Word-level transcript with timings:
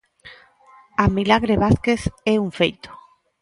A 1.03 1.05
milagre 1.17 1.59
Vázquez 1.63 2.01
é 2.33 2.35
un 2.45 2.49
feito. 2.59 2.89